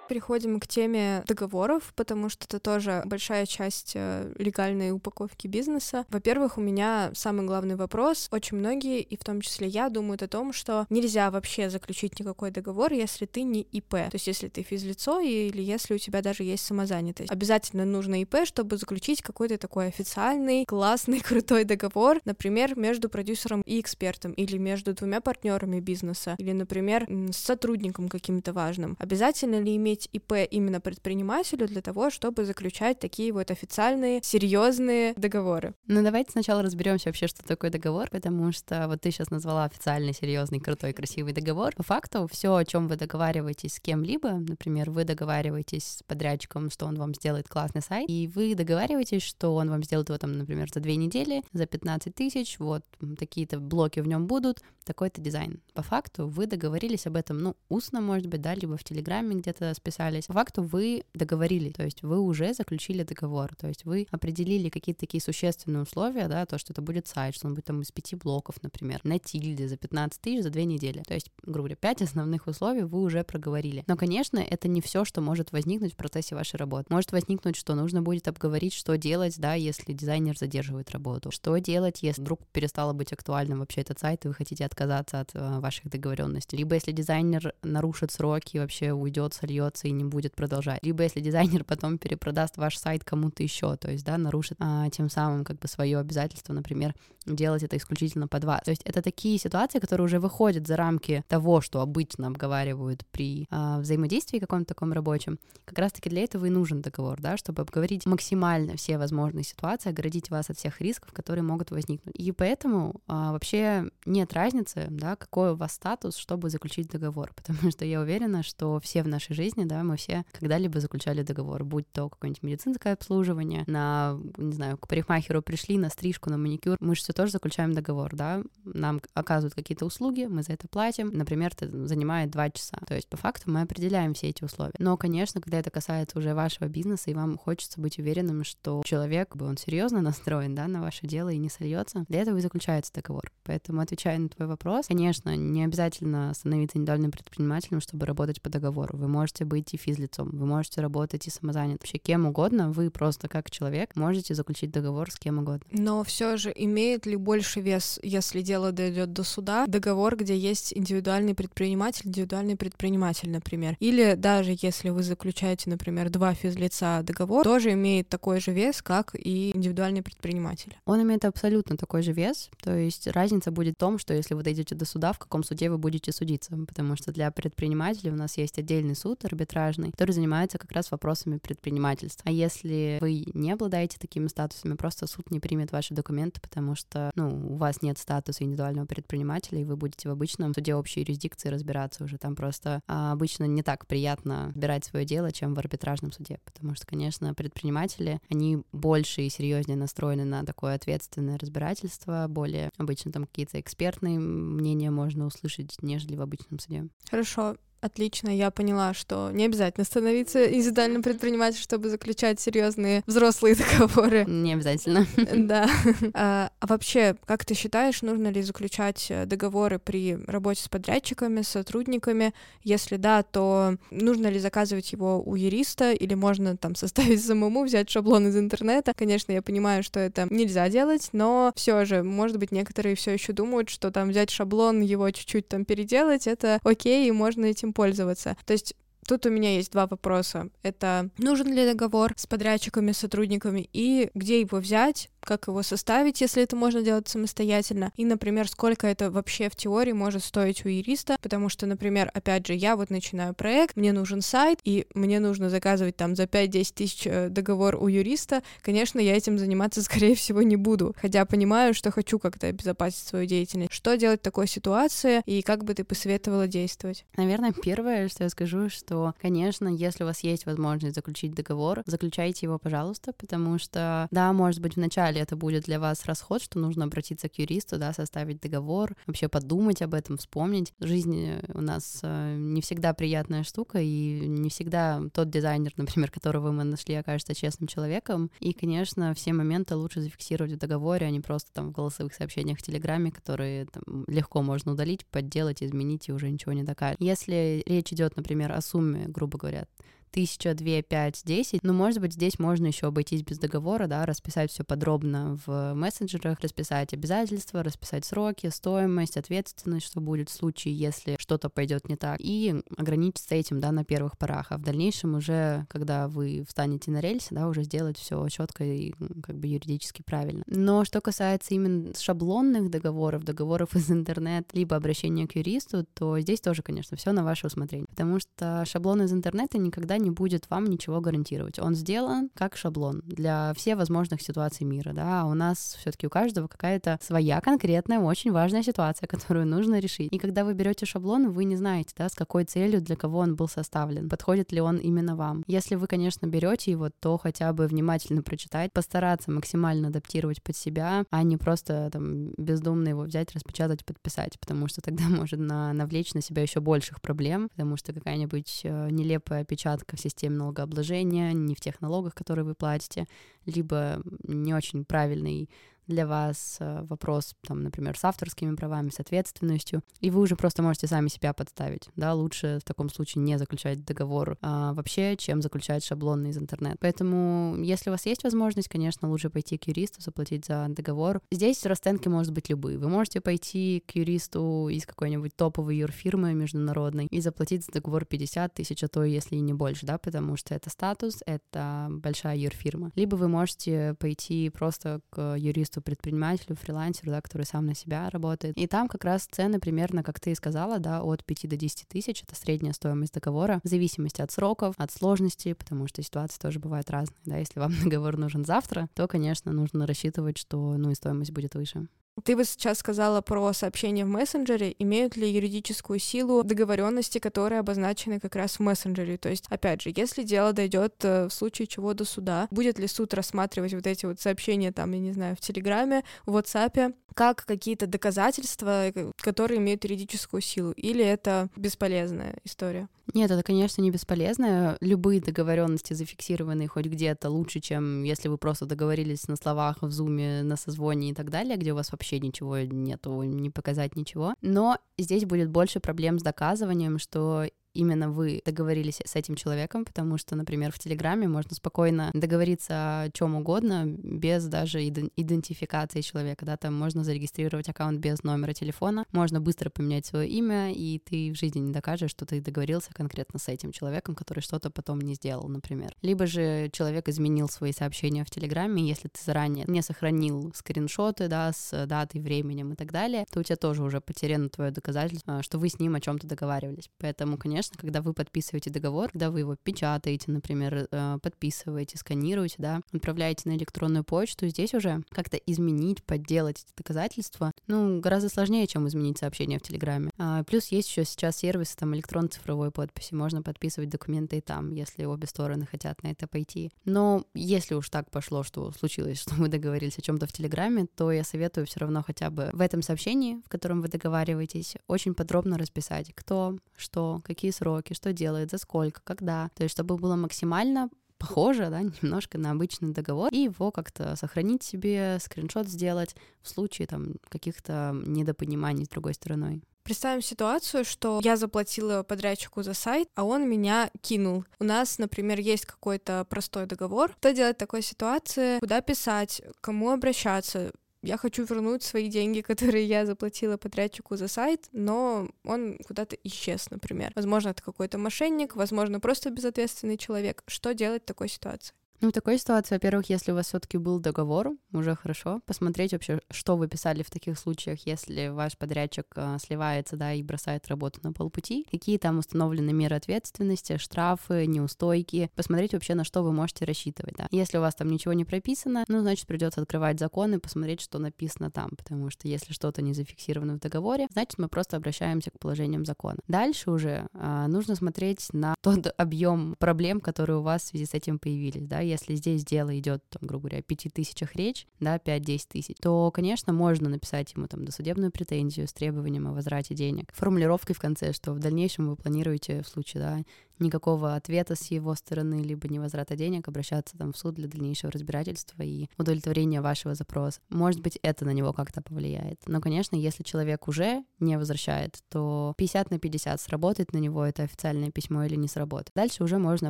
[0.08, 6.06] Переходим к теме договоров, потому что это тоже большая часть э, легальной упаковки бизнеса.
[6.10, 8.28] Во-первых, у меня самый главный вопрос.
[8.32, 12.52] Очень многие, и в том числе я, думают о том, что нельзя вообще заключить никакой
[12.52, 13.89] договор, если ты не ИП.
[13.89, 17.32] То есть если ты физлицо или если у тебя даже есть самозанятость.
[17.32, 23.80] Обязательно нужно ИП, чтобы заключить какой-то такой официальный, классный, крутой договор, например, между продюсером и
[23.80, 28.96] экспертом, или между двумя партнерами бизнеса, или, например, с сотрудником каким-то важным.
[29.00, 35.13] Обязательно ли иметь иметь ИП именно предпринимателю для того, чтобы заключать такие вот официальные, серьезные
[35.15, 35.73] договоры.
[35.88, 40.13] Ну, давайте сначала разберемся вообще, что такое договор, потому что вот ты сейчас назвала официальный,
[40.13, 41.73] серьезный, крутой, красивый договор.
[41.75, 46.86] По факту, все, о чем вы договариваетесь с кем-либо, например, вы договариваетесь с подрядчиком, что
[46.86, 50.69] он вам сделает классный сайт, и вы договариваетесь, что он вам сделает его там, например,
[50.73, 52.84] за две недели, за 15 тысяч, вот
[53.17, 55.62] такие-то блоки в нем будут, такой-то дизайн.
[55.73, 59.73] По факту вы договорились об этом, ну, устно, может быть, да, либо в Телеграме где-то
[59.86, 60.26] списались.
[60.26, 65.02] По факту вы договорились, то есть вы уже заключили договор, то есть вы определили какие-то
[65.02, 68.15] такие существенные условия, да, то, что это будет сайт, что он будет там из пяти
[68.15, 71.04] блоков, например, на тильде за 15 тысяч за две недели.
[71.08, 73.84] То есть, грубо говоря, пять основных условий вы уже проговорили.
[73.88, 76.88] Но, конечно, это не все, что может возникнуть в процессе вашей работы.
[76.89, 81.30] Может возникнуть, что нужно будет обговорить, что делать, да, если дизайнер задерживает работу.
[81.30, 85.30] Что делать, если вдруг перестало быть актуальным вообще этот сайт, и вы хотите отказаться от
[85.36, 86.58] э, ваших договоренностей.
[86.58, 89.36] Либо если дизайнер нарушит сроки, вообще уйдет,
[89.76, 90.84] сольется и не будет продолжать.
[90.84, 95.10] Либо если дизайнер потом перепродаст ваш сайт кому-то еще, то есть, да, нарушит а, тем
[95.10, 96.94] самым как бы свое обязательство, например,
[97.26, 98.62] делать это исключительно под вас.
[98.64, 103.48] То есть это такие ситуации, которые уже выходят за рамки того, что обычно обговаривают при
[103.50, 105.40] а, взаимодействии каком-то таком рабочем.
[105.66, 110.30] Как раз-таки для этого и нужен договор, да, чтобы обговорить максимально все возможные ситуации, оградить
[110.30, 112.16] вас от всех рисков, которые могут возникнуть.
[112.16, 117.72] И поэтому а, вообще нет разницы, да, какой у вас статус, чтобы заключить договор, потому
[117.72, 121.89] что я уверена, что все в нашей жизни, да, мы все когда-либо заключали договор, будь
[121.91, 126.95] то какое-нибудь медицинское обслуживание, на, не знаю, к парикмахеру пришли, на стрижку, на маникюр, мы
[126.95, 131.51] же все тоже заключаем договор, да, нам оказывают какие-то услуги, мы за это платим, например,
[131.58, 134.75] это занимает два часа, то есть по факту мы определяем все эти условия.
[134.80, 139.36] Но, конечно, когда это касается уже вашего бизнеса, и вам хочется быть уверенным, что человек,
[139.39, 143.32] он серьезно настроен, да, на ваше дело и не сольется, для этого и заключается договор.
[143.43, 148.97] Поэтому, отвечая на твой вопрос, конечно, не обязательно становиться индивидуальным предпринимателем, чтобы работать по договору.
[148.97, 151.82] Вы можете быть и физлицом, вы можете работать и самозанят.
[151.82, 155.65] Вообще кем угодно, вы просто как человек можете заключить договор с кем угодно.
[155.72, 160.74] Но все же имеет ли больше вес, если дело дойдет до суда, договор, где есть
[160.76, 163.76] индивидуальный предприниматель, индивидуальный предприниматель, например.
[163.80, 169.15] Или даже если вы заключаете, например, два физлица договор, тоже имеет такой же вес, как
[169.15, 170.78] и индивидуальный предприниматель.
[170.86, 174.44] Он имеет абсолютно такой же вес, то есть разница будет в том, что если вы
[174.44, 178.38] дойдете до суда, в каком суде вы будете судиться, потому что для предпринимателей у нас
[178.38, 179.44] есть отдельный суд арбитражный,
[179.91, 182.23] который занимается как раз вопросами предпринимательства.
[182.25, 187.12] А если вы не обладаете такими статусами, просто суд не примет ваши документы, потому что,
[187.15, 191.49] ну, у вас нет статуса индивидуального предпринимателя, и вы будете в обычном суде общей юрисдикции
[191.49, 192.17] разбираться уже.
[192.17, 196.75] Там просто а, обычно не так приятно разбирать свое дело, чем в арбитражном суде, потому
[196.75, 203.25] что, конечно, предприниматели, они больше и серьезнее настроены на такое ответственное разбирательство, более обычно там
[203.25, 206.88] какие-то экспертные мнения можно услышать, нежели в обычном суде.
[207.10, 207.55] Хорошо.
[207.86, 214.26] Отлично, я поняла, что не обязательно становиться индивидуальным предпринимателем, чтобы заключать серьезные взрослые договоры.
[214.26, 215.06] Не обязательно.
[215.36, 215.69] Да.
[216.13, 221.43] А, а вообще, как ты считаешь, нужно ли заключать э, договоры при работе с подрядчиками,
[221.43, 222.34] с сотрудниками?
[222.63, 227.89] Если да, то нужно ли заказывать его у юриста или можно там составить самому, взять
[227.89, 228.93] шаблон из интернета?
[228.95, 233.34] Конечно, я понимаю, что это нельзя делать, но все же, может быть, некоторые все еще
[233.34, 238.36] думают, что там взять шаблон, его чуть-чуть там переделать, это окей, и можно этим пользоваться.
[238.46, 238.76] То есть
[239.08, 240.50] Тут у меня есть два вопроса.
[240.64, 246.44] Это нужен ли договор с подрядчиками, сотрудниками, и где его взять, как его составить, если
[246.44, 251.18] это можно делать самостоятельно, и, например, сколько это вообще в теории может стоить у юриста,
[251.22, 255.50] потому что, например, опять же, я вот начинаю проект, мне нужен сайт, и мне нужно
[255.50, 260.42] заказывать там за 5-10 тысяч э, договор у юриста, конечно, я этим заниматься, скорее всего,
[260.42, 263.74] не буду, хотя понимаю, что хочу как-то обезопасить свою деятельность.
[263.74, 267.06] Что делать в такой ситуации, и как бы ты посоветовала действовать?
[267.18, 272.46] Наверное, первое, что я скажу, что, конечно, если у вас есть возможность заключить договор, заключайте
[272.46, 276.86] его, пожалуйста, потому что, да, может быть, вначале это будет для вас расход, что нужно
[276.86, 280.73] обратиться к юристу, да, составить договор, вообще подумать об этом, вспомнить.
[280.80, 286.51] Жизнь у нас э, не всегда приятная штука, и не всегда тот дизайнер, например, которого
[286.51, 288.32] мы нашли, окажется честным человеком.
[288.39, 292.60] И, конечно, все моменты лучше зафиксировать в договоре, а не просто там в голосовых сообщениях
[292.60, 296.97] в Телеграме, которые там, легко можно удалить, подделать, изменить и уже ничего не докажет.
[296.99, 299.67] Если речь идет, например, о сумме, грубо говоря,
[300.15, 301.62] тысяча, две, пять, десять.
[301.62, 306.39] Но, может быть, здесь можно еще обойтись без договора, да, расписать все подробно в мессенджерах,
[306.39, 312.15] расписать обязательства, расписать сроки, стоимость, ответственность, что будет в случае, если что-то пойдет не так,
[312.21, 314.54] и ограничиться этим, да, на первых порах.
[314.54, 318.93] А в дальнейшем уже, когда вы встанете на рельсы, да, уже сделать все четко и
[319.21, 320.45] как бы юридически правильно.
[320.47, 326.39] Но что касается именно шаблонных договоров, договоров из интернета, либо обращения к юристу, то здесь
[326.39, 327.88] тоже, конечно, все на ваше усмотрение.
[327.89, 331.60] Потому что шаблон из интернета никогда не не будет вам ничего гарантировать.
[331.60, 336.10] Он сделан как шаблон для всех возможных ситуаций мира, да, а у нас все-таки у
[336.10, 340.13] каждого какая-то своя конкретная, очень важная ситуация, которую нужно решить.
[340.13, 343.36] И когда вы берете шаблон, вы не знаете, да, с какой целью, для кого он
[343.36, 345.44] был составлен, подходит ли он именно вам.
[345.48, 351.06] Если вы, конечно, берете его, то хотя бы внимательно прочитать, постараться максимально адаптировать под себя,
[351.10, 356.13] а не просто там бездумно его взять, распечатать, подписать, потому что тогда может на, навлечь
[356.13, 361.55] на себя еще больших проблем, потому что какая-нибудь э, нелепая опечатка в системе налогообложения, не
[361.55, 363.08] в тех налогах, которые вы платите,
[363.45, 365.49] либо не очень правильный
[365.88, 370.62] для вас э, вопрос, там, например, с авторскими правами, с ответственностью, и вы уже просто
[370.62, 375.41] можете сами себя подставить, да, лучше в таком случае не заключать договор а, вообще, чем
[375.41, 376.78] заключать шаблонный из интернета.
[376.80, 381.21] Поэтому, если у вас есть возможность, конечно, лучше пойти к юристу, заплатить за договор.
[381.32, 382.78] Здесь расценки может быть любые.
[382.78, 388.54] Вы можете пойти к юристу из какой-нибудь топовой юрфирмы международной и заплатить за договор 50
[388.54, 392.91] тысяч, а то если и не больше, да, потому что это статус, это большая юрфирма.
[392.95, 398.10] Либо вы можете пойти просто к юристу специалисту, предпринимателю, фрилансеру, да, который сам на себя
[398.10, 398.58] работает.
[398.58, 401.88] И там как раз цены примерно, как ты и сказала, да, от 5 до 10
[401.88, 406.60] тысяч, это средняя стоимость договора, в зависимости от сроков, от сложности, потому что ситуации тоже
[406.60, 410.96] бывают разные, да, если вам договор нужен завтра, то, конечно, нужно рассчитывать, что, ну, и
[410.96, 411.88] стоимость будет выше.
[412.23, 414.73] Ты вот сейчас сказала про сообщения в мессенджере.
[414.80, 419.17] Имеют ли юридическую силу договоренности, которые обозначены как раз в мессенджере?
[419.17, 422.88] То есть, опять же, если дело дойдет э, в случае чего до суда, будет ли
[422.88, 427.45] суд рассматривать вот эти вот сообщения, там, я не знаю, в Телеграме, в WhatsApp, как
[427.45, 432.88] какие-то доказательства, э, которые имеют юридическую силу, или это бесполезная история?
[433.13, 434.78] Нет, это, конечно, не бесполезно.
[434.82, 440.43] Любые договоренности зафиксированные хоть где-то лучше, чем если вы просто договорились на словах в зуме,
[440.43, 444.36] на созвоне и так далее, где у вас вообще ничего нету, не показать ничего.
[444.41, 450.18] Но здесь будет больше проблем с доказыванием, что именно вы договорились с этим человеком, потому
[450.18, 456.58] что, например, в Телеграме можно спокойно договориться о чем угодно без даже идентификации человека, да,
[456.58, 461.36] там можно зарегистрировать аккаунт без номера телефона, можно быстро поменять свое имя, и ты в
[461.36, 465.48] жизни не докажешь, что ты договорился конкретно с этим человеком, который что-то потом не сделал,
[465.48, 465.96] например.
[466.02, 471.52] Либо же человек изменил свои сообщения в Телеграме, если ты заранее не сохранил скриншоты, да,
[471.52, 475.60] с датой, временем и так далее, то у тебя тоже уже потеряно твое доказательство, что
[475.60, 476.90] вы с ним о чем-то договаривались.
[477.00, 482.56] Поэтому, конечно, конечно, когда вы подписываете договор, когда вы его печатаете, например, э, подписываете, сканируете,
[482.60, 488.67] да, отправляете на электронную почту, здесь уже как-то изменить, подделать эти доказательства, ну, гораздо сложнее,
[488.67, 490.12] чем изменить сообщение в Телеграме.
[490.17, 495.06] А, плюс есть еще сейчас сервисы там электронно-цифровой подписи, можно подписывать документы и там, если
[495.06, 496.71] обе стороны хотят на это пойти.
[496.86, 501.12] Но если уж так пошло, что случилось, что мы договорились о чем-то в Телеграме, то
[501.12, 505.58] я советую все равно хотя бы в этом сообщении, в котором вы договариваетесь, очень подробно
[505.58, 509.50] расписать, кто, что, какие сроки, что делает, за сколько, когда.
[509.56, 514.63] То есть, чтобы было максимально похоже, да, немножко на обычный договор, и его как-то сохранить
[514.63, 519.63] себе, скриншот сделать в случае там каких-то недопониманий с другой стороной.
[519.84, 524.44] Представим ситуацию, что я заплатила подрядчику за сайт, а он меня кинул.
[524.60, 527.12] У нас, например, есть какой-то простой договор.
[527.20, 528.58] Что делать в такой ситуации?
[528.58, 529.44] Куда писать?
[529.62, 530.72] Кому обращаться?
[531.06, 536.70] Я хочу вернуть свои деньги, которые я заплатила подрядчику за сайт, но он куда-то исчез,
[536.70, 537.12] например.
[537.15, 540.44] Возможно, это какой-то мошенник, возможно, просто безответственный человек.
[540.48, 541.74] Что делать в такой ситуации?
[542.01, 546.19] Ну, в такой ситуации, во-первых, если у вас все-таки был договор, уже хорошо, посмотреть вообще,
[546.29, 550.99] что вы писали в таких случаях, если ваш подрядчик э, сливается, да, и бросает работу
[551.03, 556.65] на полпути, какие там установлены меры ответственности, штрафы, неустойки, посмотреть вообще, на что вы можете
[556.65, 557.27] рассчитывать, да.
[557.31, 560.99] Если у вас там ничего не прописано, ну, значит, придется открывать закон и посмотреть, что
[560.99, 565.39] написано там, потому что если что-то не зафиксировано в договоре, значит, мы просто обращаемся к
[565.39, 566.19] положениям закона.
[566.27, 570.93] Дальше уже э, нужно смотреть на тот объем проблем, которые у вас в связи с
[570.93, 574.98] этим появились, да, если здесь дело идет, там, грубо говоря, о 5 тысячах речь, да,
[574.98, 580.12] 5-10 тысяч, то, конечно, можно написать ему там досудебную претензию с требованием о возврате денег,
[580.13, 583.24] формулировкой в конце, что в дальнейшем вы планируете в случае, да,
[583.60, 588.62] никакого ответа с его стороны, либо невозврата денег, обращаться там в суд для дальнейшего разбирательства
[588.63, 590.39] и удовлетворения вашего запроса.
[590.50, 592.41] Может быть, это на него как-то повлияет.
[592.48, 597.44] Но, конечно, если человек уже не возвращает, то 50 на 50 сработает на него это
[597.44, 598.91] официальное письмо или не сработает.
[598.96, 599.70] Дальше уже можно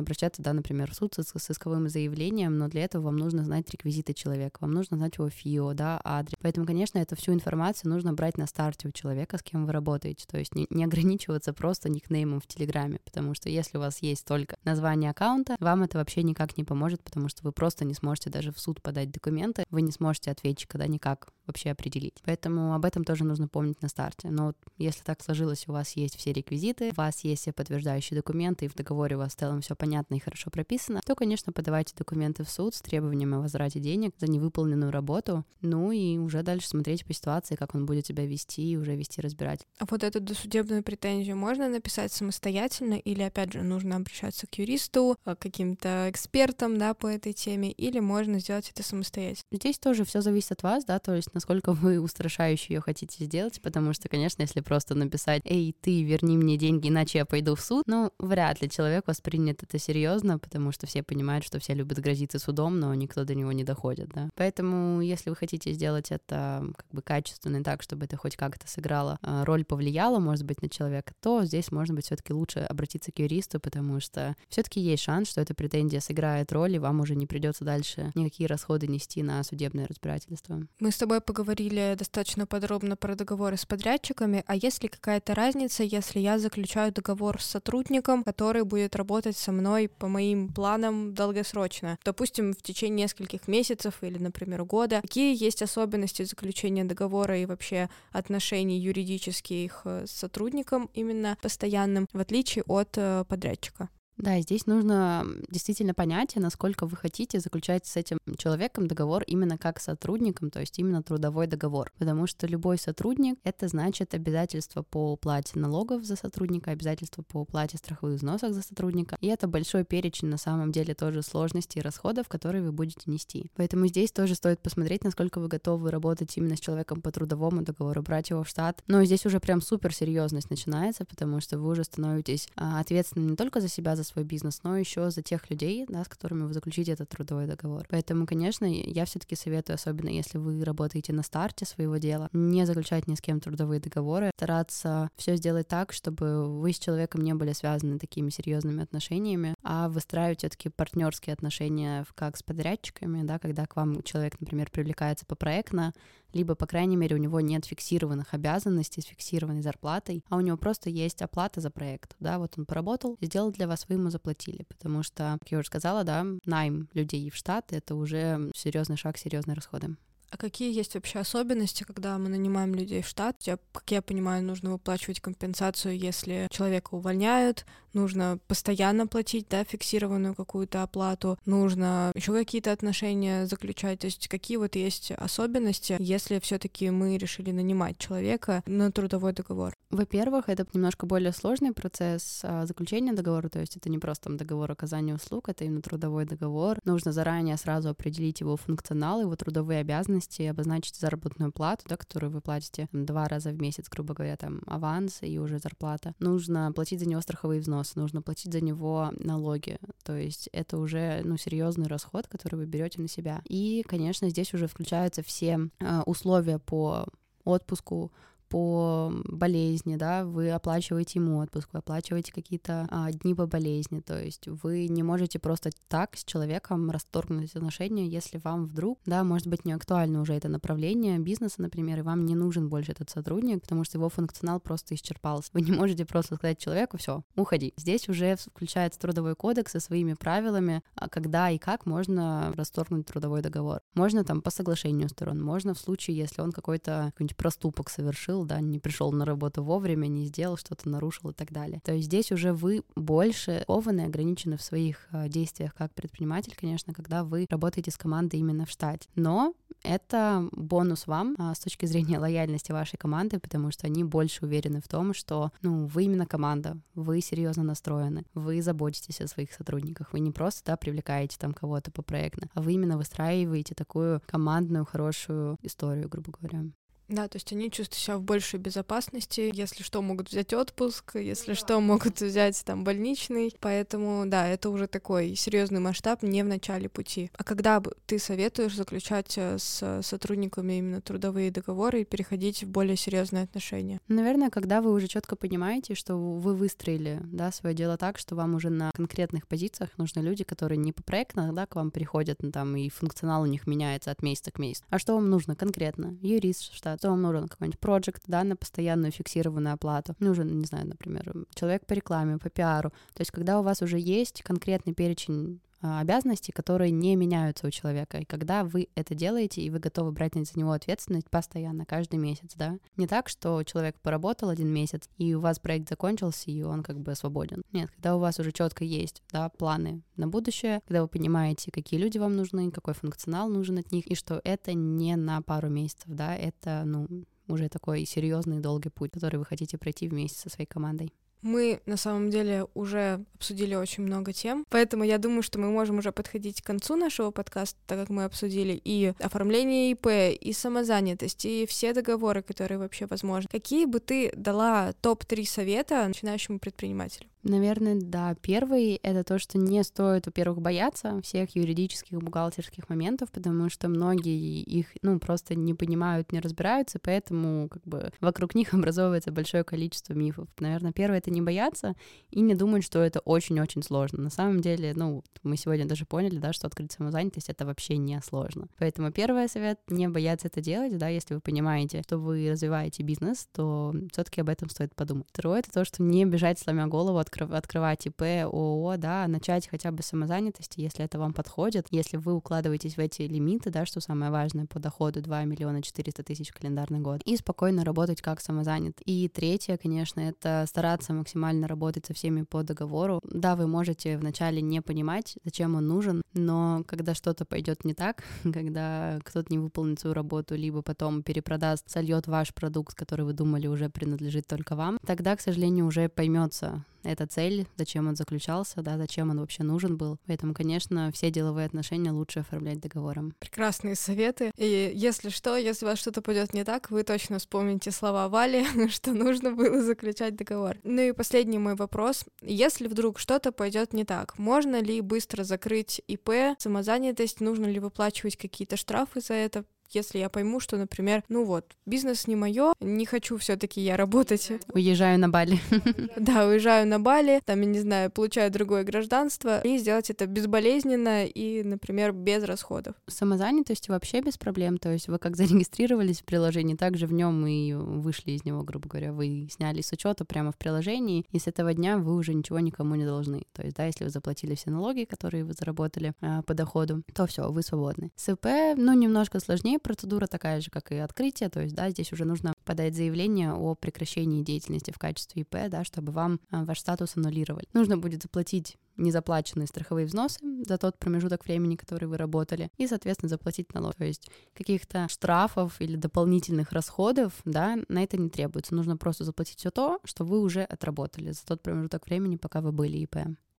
[0.00, 3.70] обращаться, да, например, в суд с, с исковым заявлением, но для этого вам нужно знать
[3.70, 6.36] реквизиты человека, вам нужно знать его ФИО, да, адрес.
[6.40, 10.26] Поэтому, конечно, эту всю информацию нужно брать на старте у человека, с кем вы работаете,
[10.28, 14.24] то есть не, не ограничиваться просто никнеймом в Телеграме, потому что если у вас есть
[14.24, 18.30] только название аккаунта, вам это вообще никак не поможет, потому что вы просто не сможете
[18.30, 22.20] даже в суд подать документы, вы не сможете ответчика, да, никак вообще определить.
[22.24, 24.30] Поэтому об этом тоже нужно помнить на старте.
[24.30, 28.18] Но вот если так сложилось, у вас есть все реквизиты, у вас есть все подтверждающие
[28.18, 31.52] документы, и в договоре у вас в целом все понятно и хорошо прописано, то, конечно,
[31.52, 36.42] подавайте документы в суд с требованием о возврате денег за невыполненную работу, ну и уже
[36.42, 39.60] дальше смотреть по ситуации, как он будет себя вести и уже вести разбирать.
[39.78, 45.16] А вот эту досудебную претензию можно написать самостоятельно или, опять же, нужно обращаться к юристу,
[45.24, 49.44] к каким-то экспертам, да, по этой теме, или можно сделать это самостоятельно?
[49.50, 53.60] Здесь тоже все зависит от вас, да, то есть насколько вы устрашающе ее хотите сделать,
[53.60, 57.60] потому что, конечно, если просто написать «Эй, ты, верни мне деньги, иначе я пойду в
[57.60, 61.98] суд», ну, вряд ли человек воспринят это серьезно, потому что все понимают, что все любят
[61.98, 64.30] грозиться судом, но никто до него не доходит, да.
[64.34, 69.18] Поэтому, если вы хотите сделать это как бы качественно так, чтобы это хоть как-то сыграло
[69.22, 73.12] а, роль, повлияло, может быть, на человека, то здесь, может быть, все таки лучше обратиться
[73.12, 77.00] к юристу, потому что все таки есть шанс, что эта претензия сыграет роль, и вам
[77.00, 80.66] уже не придется дальше никакие расходы нести на судебное разбирательство.
[80.80, 85.82] Мы с тобой поговорили достаточно подробно про договоры с подрядчиками, а есть ли какая-то разница,
[85.82, 91.98] если я заключаю договор с сотрудником, который будет работать со мной по моим планам долгосрочно,
[92.04, 95.00] допустим, в течение нескольких месяцев или, например, года?
[95.00, 102.64] Какие есть особенности заключения договора и вообще отношений юридических с сотрудником именно постоянным, в отличие
[102.66, 103.88] от э, подрядчика?
[104.18, 109.78] Да, здесь нужно действительно понять, насколько вы хотите заключать с этим человеком договор именно как
[109.78, 111.92] сотрудником, то есть именно трудовой договор.
[111.98, 117.76] Потому что любой сотрудник— это значит обязательство по уплате налогов за сотрудника, обязательство по уплате
[117.76, 119.18] страховых взносов за сотрудника.
[119.20, 123.50] И это большой перечень на самом деле тоже сложностей и расходов, которые вы будете нести.
[123.54, 128.02] Поэтому здесь тоже стоит посмотреть, насколько вы готовы работать именно с человеком по трудовому договору,
[128.02, 128.82] брать его в штат.
[128.86, 133.36] Но здесь уже прям супер серьезность начинается, потому что вы уже становитесь а, ответственны не
[133.36, 136.52] только за себя, за свой бизнес, но еще за тех людей, да, с которыми вы
[136.52, 137.86] заключите этот трудовой договор.
[137.90, 143.06] Поэтому, конечно, я все-таки советую, особенно если вы работаете на старте своего дела, не заключать
[143.06, 147.52] ни с кем трудовые договоры, стараться все сделать так, чтобы вы с человеком не были
[147.52, 153.76] связаны такими серьезными отношениями, а выстраивать все-таки партнерские отношения как с подрядчиками, да, когда к
[153.76, 155.92] вам человек, например, привлекается по проектно,
[156.32, 160.56] либо, по крайней мере, у него нет фиксированных обязанностей с фиксированной зарплатой, а у него
[160.56, 164.64] просто есть оплата за проект, да, вот он поработал, сделал для вас, вы ему заплатили,
[164.64, 169.18] потому что, как я уже сказала, да, найм людей в штат— это уже серьезный шаг,
[169.18, 169.96] серьезные расходы.
[170.30, 173.36] А какие есть вообще особенности, когда мы нанимаем людей в штат?
[173.42, 177.64] Я, как я понимаю, нужно выплачивать компенсацию, если человека увольняют,
[177.96, 184.00] нужно постоянно платить, да, фиксированную какую-то оплату, нужно еще какие-то отношения заключать.
[184.00, 189.74] То есть какие вот есть особенности, если все-таки мы решили нанимать человека на трудовой договор?
[189.90, 194.36] Во-первых, это немножко более сложный процесс а, заключения договора, то есть это не просто там,
[194.36, 196.78] договор оказания услуг, это именно трудовой договор.
[196.84, 200.15] Нужно заранее сразу определить его функционал, его трудовые обязанности,
[200.50, 204.60] обозначить заработную плату, да, которую вы платите там, два раза в месяц, грубо говоря, там
[204.66, 206.14] аванс и уже зарплата.
[206.18, 211.22] Нужно платить за него страховые взносы, нужно платить за него налоги, то есть это уже
[211.24, 213.40] ну серьезный расход, который вы берете на себя.
[213.44, 217.06] И, конечно, здесь уже включаются все э, условия по
[217.44, 218.12] отпуску,
[218.48, 224.20] по болезни, да, вы оплачиваете ему отпуск, вы оплачиваете какие-то а, дни по болезни, то
[224.22, 229.46] есть вы не можете просто так с человеком расторгнуть отношения, если вам вдруг, да, может
[229.46, 233.62] быть, не актуально уже это направление бизнеса, например, и вам не нужен больше этот сотрудник,
[233.62, 235.50] потому что его функционал просто исчерпался.
[235.52, 237.74] Вы не можете просто сказать человеку, все, уходи.
[237.76, 243.42] Здесь уже включается трудовой кодекс со своими правилами, а когда и как можно расторгнуть трудовой
[243.42, 243.80] договор.
[243.94, 248.60] Можно там по соглашению сторон, можно в случае, если он какой-то какой-нибудь проступок совершил, да,
[248.60, 251.80] не пришел на работу вовремя, не сделал что-то, нарушил и так далее.
[251.84, 256.94] То есть здесь уже вы больше кованы, ограничены в своих а, действиях как предприниматель, конечно,
[256.94, 259.08] когда вы работаете с командой именно в штате.
[259.14, 264.44] Но это бонус вам а, с точки зрения лояльности вашей команды, потому что они больше
[264.44, 269.52] уверены в том, что ну, вы именно команда, вы серьезно настроены, вы заботитесь о своих
[269.52, 274.22] сотрудниках, вы не просто да, привлекаете там кого-то по проектно, а вы именно выстраиваете такую
[274.26, 276.64] командную хорошую историю, грубо говоря.
[277.08, 281.52] Да, то есть они чувствуют себя в большей безопасности, если что, могут взять отпуск, если
[281.52, 281.54] да.
[281.54, 286.88] что, могут взять там больничный, поэтому, да, это уже такой серьезный масштаб не в начале
[286.88, 287.30] пути.
[287.36, 292.96] А когда ты советуешь заключать э, с сотрудниками именно трудовые договоры и переходить в более
[292.96, 294.00] серьезные отношения?
[294.08, 298.54] Наверное, когда вы уже четко понимаете, что вы выстроили, да, свое дело так, что вам
[298.54, 302.50] уже на конкретных позициях нужны люди, которые не по проектно, да, к вам приходят, ну,
[302.50, 304.84] там, и функционал у них меняется от месяца к месяцу.
[304.90, 306.16] А что вам нужно конкретно?
[306.20, 310.14] Юрист, штат то вам нужен какой-нибудь проект, да, на постоянную фиксированную оплату.
[310.20, 312.90] Нужен, не знаю, например, человек по рекламе, по пиару.
[313.14, 318.18] То есть, когда у вас уже есть конкретный перечень обязанностей, которые не меняются у человека.
[318.18, 322.52] И когда вы это делаете, и вы готовы брать за него ответственность постоянно, каждый месяц,
[322.56, 322.78] да.
[322.96, 327.00] Не так, что человек поработал один месяц, и у вас проект закончился, и он как
[327.00, 327.62] бы свободен.
[327.72, 332.00] Нет, когда у вас уже четко есть, да, планы на будущее, когда вы понимаете, какие
[332.00, 336.06] люди вам нужны, какой функционал нужен от них, и что это не на пару месяцев,
[336.06, 337.06] да, это, ну,
[337.48, 341.12] уже такой серьезный долгий путь, который вы хотите пройти вместе со своей командой.
[341.46, 345.98] Мы на самом деле уже обсудили очень много тем, поэтому я думаю, что мы можем
[345.98, 350.08] уже подходить к концу нашего подкаста, так как мы обсудили и оформление ИП,
[350.40, 353.48] и самозанятость, и все договоры, которые вообще возможны.
[353.48, 357.28] Какие бы ты дала топ-3 совета начинающему предпринимателю?
[357.48, 358.34] Наверное, да.
[358.42, 364.62] Первый— это то, что не стоит, во-первых, бояться всех юридических, бухгалтерских моментов, потому что многие
[364.62, 370.12] их, ну, просто не понимают, не разбираются, поэтому как бы вокруг них образовывается большое количество
[370.12, 370.48] мифов.
[370.58, 371.94] Наверное, первое— это не бояться
[372.30, 374.24] и не думать, что это очень-очень сложно.
[374.24, 378.20] На самом деле, ну, мы сегодня даже поняли, да, что открыть самозанятость— это вообще не
[378.22, 378.66] сложно.
[378.78, 383.46] Поэтому первый совет— не бояться это делать, да, если вы понимаете, что вы развиваете бизнес,
[383.52, 385.28] то все таки об этом стоит подумать.
[385.28, 389.90] Второе— это то, что не бежать, сломя голову, от открывать ИП, ООО, да, начать хотя
[389.90, 394.30] бы самозанятости, если это вам подходит, если вы укладываетесь в эти лимиты, да, что самое
[394.30, 399.00] важное по доходу 2 миллиона 400 тысяч календарный год, и спокойно работать как самозанят.
[399.04, 403.20] И третье, конечно, это стараться максимально работать со всеми по договору.
[403.24, 408.22] Да, вы можете вначале не понимать, зачем он нужен, но когда что-то пойдет не так,
[408.42, 413.66] когда кто-то не выполнит свою работу, либо потом перепродаст, сольет ваш продукт, который вы думали
[413.66, 418.96] уже принадлежит только вам, тогда, к сожалению, уже поймется, эта цель, зачем он заключался, да,
[418.96, 420.18] зачем он вообще нужен был.
[420.26, 423.34] Поэтому, конечно, все деловые отношения лучше оформлять договором.
[423.38, 424.50] Прекрасные советы.
[424.56, 428.66] И если что, если у вас что-то пойдет не так, вы точно вспомните слова Вали,
[428.88, 430.76] что нужно было заключать договор.
[430.82, 432.24] Ну и последний мой вопрос.
[432.42, 438.36] Если вдруг что-то пойдет не так, можно ли быстро закрыть ИП, самозанятость, нужно ли выплачивать
[438.36, 439.64] какие-то штрафы за это?
[439.90, 444.52] Если я пойму, что, например, ну вот, бизнес не мое, не хочу все-таки я работать.
[444.72, 445.58] Уезжаю на Бали.
[446.16, 451.26] Да, уезжаю на Бали, там, я не знаю, получаю другое гражданство, и сделать это безболезненно
[451.26, 452.94] и, например, без расходов.
[453.06, 457.46] Самозанятость вообще без проблем, то есть вы как зарегистрировались в приложении, так же в нем
[457.46, 461.46] и вышли из него, грубо говоря, вы сняли с учета прямо в приложении, и с
[461.46, 463.44] этого дня вы уже ничего никому не должны.
[463.52, 467.26] То есть, да, если вы заплатили все налоги, которые вы заработали э, по доходу, то
[467.26, 468.10] все, вы свободны.
[468.16, 472.24] СП, ну, немножко сложнее, процедура такая же, как и открытие, то есть, да, здесь уже
[472.24, 477.16] нужно подать заявление о прекращении деятельности в качестве ИП, да, чтобы вам а, ваш статус
[477.16, 477.66] аннулировали.
[477.72, 483.28] Нужно будет заплатить незаплаченные страховые взносы за тот промежуток времени, который вы работали, и, соответственно,
[483.28, 483.94] заплатить налог.
[483.94, 488.74] То есть каких-то штрафов или дополнительных расходов, да, на это не требуется.
[488.74, 492.72] Нужно просто заплатить все то, что вы уже отработали за тот промежуток времени, пока вы
[492.72, 493.16] были ИП.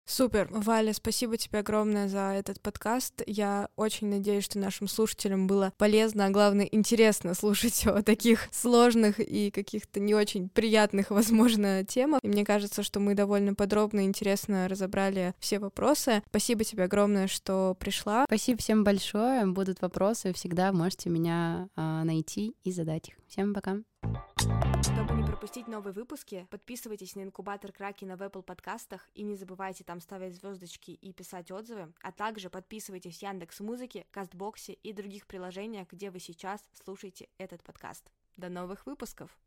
[0.07, 0.47] Супер.
[0.51, 3.21] Валя, спасибо тебе огромное за этот подкаст.
[3.27, 9.19] Я очень надеюсь, что нашим слушателям было полезно, а главное, интересно слушать о таких сложных
[9.19, 12.21] и каких-то не очень приятных, возможно, темах.
[12.23, 16.23] И мне кажется, что мы довольно подробно и интересно разобрали все вопросы.
[16.29, 18.23] Спасибо тебе огромное, что пришла.
[18.27, 19.45] Спасибо всем большое.
[19.45, 23.15] Будут вопросы, всегда можете меня а, найти и задать их.
[23.27, 23.77] Всем пока.
[24.81, 29.83] Чтобы не пропустить новые выпуски, подписывайтесь на инкубатор Кракена в Apple подкастах и не забывайте
[29.83, 35.27] там ставить звездочки и писать отзывы, а также подписывайтесь в Яндекс Музыке, Кастбоксе и других
[35.27, 38.11] приложениях, где вы сейчас слушаете этот подкаст.
[38.37, 39.37] До новых выпусков!